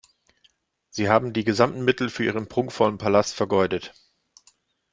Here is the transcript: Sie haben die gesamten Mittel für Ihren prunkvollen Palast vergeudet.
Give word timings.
Sie 0.89 1.09
haben 1.09 1.31
die 1.31 1.43
gesamten 1.43 1.85
Mittel 1.85 2.09
für 2.09 2.23
Ihren 2.23 2.47
prunkvollen 2.47 2.97
Palast 2.97 3.35
vergeudet. 3.35 3.93